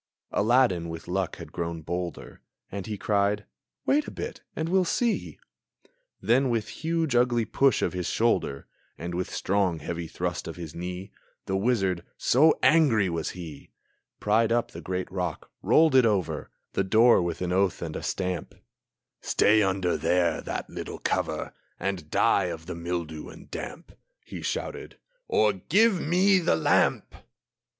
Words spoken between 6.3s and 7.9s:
with huge, ugly push